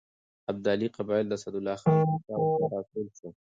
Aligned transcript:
ابدالي 0.51 0.87
قبایل 0.97 1.25
د 1.27 1.33
اسدالله 1.39 1.75
خان 1.81 1.95
پر 2.09 2.17
شاوخوا 2.25 2.67
راټول 2.73 3.07
شول. 3.17 3.33